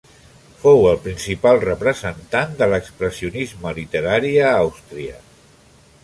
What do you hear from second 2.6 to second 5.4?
de l'expressionisme literari a Àustria.